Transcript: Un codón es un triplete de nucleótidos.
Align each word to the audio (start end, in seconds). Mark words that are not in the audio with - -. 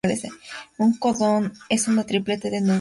Un 0.79 0.97
codón 0.97 1.53
es 1.69 1.87
un 1.87 2.03
triplete 2.03 2.49
de 2.49 2.61
nucleótidos. 2.61 2.69